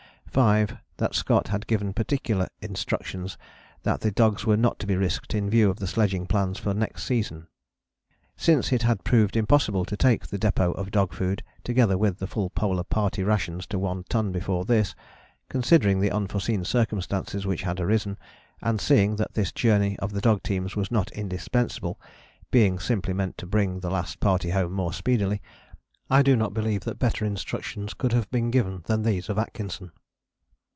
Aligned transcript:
5. 0.33 0.77
That 0.95 1.13
Scott 1.13 1.49
had 1.49 1.67
given 1.67 1.91
particular 1.91 2.47
instructions 2.61 3.37
that 3.83 3.99
the 3.99 4.11
dogs 4.11 4.45
were 4.45 4.55
not 4.55 4.79
to 4.79 4.87
be 4.87 4.95
risked 4.95 5.35
in 5.35 5.49
view 5.49 5.69
of 5.69 5.79
the 5.79 5.87
sledging 5.87 6.25
plans 6.25 6.57
for 6.57 6.73
next 6.73 7.03
season. 7.03 7.47
Since 8.37 8.71
it 8.71 8.83
had 8.83 9.03
proved 9.03 9.35
impossible 9.35 9.83
to 9.83 9.97
take 9.97 10.25
the 10.27 10.39
depôt 10.39 10.73
of 10.77 10.89
dog 10.89 11.11
food, 11.11 11.43
together 11.65 11.97
with 11.97 12.19
the 12.19 12.27
full 12.27 12.49
Polar 12.49 12.85
Party 12.85 13.25
rations, 13.25 13.67
to 13.67 13.77
One 13.77 14.05
Ton 14.07 14.31
before 14.31 14.63
this; 14.63 14.95
considering 15.49 15.99
the 15.99 16.11
unforeseen 16.11 16.63
circumstances 16.63 17.45
which 17.45 17.63
had 17.63 17.81
arisen; 17.81 18.17
and 18.61 18.79
seeing 18.79 19.17
that 19.17 19.33
this 19.33 19.51
journey 19.51 19.99
of 19.99 20.13
the 20.13 20.21
dog 20.21 20.43
teams 20.43 20.77
was 20.77 20.89
not 20.89 21.11
indispensable, 21.11 21.99
being 22.51 22.79
simply 22.79 23.13
meant 23.13 23.37
to 23.39 23.45
bring 23.45 23.81
the 23.81 23.91
last 23.91 24.21
party 24.21 24.51
home 24.51 24.71
more 24.71 24.93
speedily, 24.93 25.41
I 26.09 26.21
do 26.23 26.37
not 26.37 26.53
believe 26.53 26.85
that 26.85 26.97
better 26.99 27.25
instructions 27.25 27.93
could 27.93 28.13
have 28.13 28.31
been 28.31 28.49
given 28.49 28.83
than 28.85 29.01
these 29.03 29.27
of 29.27 29.37
Atkinson. 29.37 29.91